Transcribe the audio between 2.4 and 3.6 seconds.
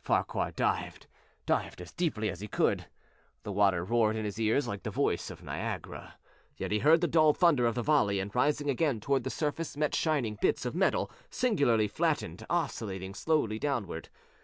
could. The